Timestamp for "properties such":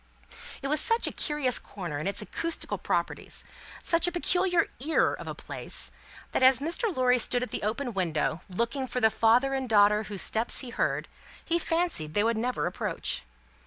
2.79-4.07